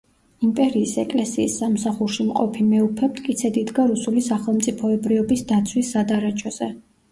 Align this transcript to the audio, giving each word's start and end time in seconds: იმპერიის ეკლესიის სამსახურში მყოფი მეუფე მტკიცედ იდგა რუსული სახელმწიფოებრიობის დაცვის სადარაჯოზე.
იმპერიის 0.45 0.93
ეკლესიის 1.01 1.57
სამსახურში 1.63 2.25
მყოფი 2.31 2.65
მეუფე 2.71 3.11
მტკიცედ 3.13 3.61
იდგა 3.63 3.87
რუსული 3.93 4.25
სახელმწიფოებრიობის 4.31 5.47
დაცვის 5.55 5.95
სადარაჯოზე. 5.97 6.75